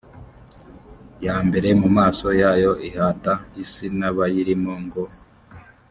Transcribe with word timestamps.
ya 1.25 1.35
mbere 1.47 1.67
mu 1.81 1.89
maso 1.97 2.27
yayo 2.41 2.71
ihata 2.87 3.33
isi 3.63 3.85
n 3.99 4.01
abayirimo 4.09 4.73
ngo 4.85 5.03